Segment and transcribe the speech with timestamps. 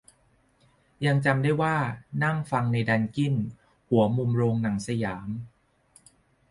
[1.05, 1.75] ยังจำได้ว่า
[2.23, 3.35] นั่งฟังในดังกิ้น
[3.89, 5.29] หัวมุมโรงหนังสยาม